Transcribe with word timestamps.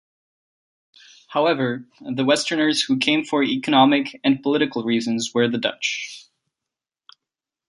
However, 1.27 1.87
the 2.01 2.25
westerners 2.25 2.81
who 2.81 2.97
came 2.97 3.23
for 3.23 3.43
economic 3.43 4.19
and 4.23 4.41
political 4.41 4.83
reasons 4.83 5.31
were 5.31 5.47
the 5.47 5.59
Dutch. 5.59 6.27